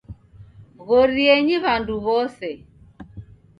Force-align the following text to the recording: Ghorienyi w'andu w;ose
Ghorienyi 0.87 1.55
w'andu 1.63 1.93
w;ose 2.05 2.49